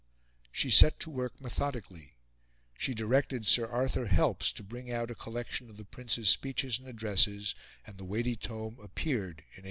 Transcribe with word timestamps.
She 0.51 0.71
set 0.71 0.99
to 1.01 1.11
work 1.11 1.39
methodically. 1.39 2.15
She 2.75 2.95
directed 2.95 3.45
Sir 3.45 3.67
Arthur 3.67 4.07
Helps 4.07 4.51
to 4.53 4.63
bring 4.63 4.89
out 4.89 5.11
a 5.11 5.13
collection 5.13 5.69
of 5.69 5.77
the 5.77 5.85
Prince's 5.85 6.27
speeches 6.27 6.79
and 6.79 6.87
addresses, 6.87 7.53
and 7.85 7.99
the 7.99 8.05
weighty 8.05 8.35
tome 8.35 8.79
appeared 8.81 9.37
in 9.37 9.45
1862. 9.45 9.59